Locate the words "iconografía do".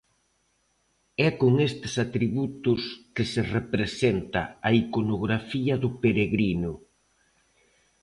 4.83-5.89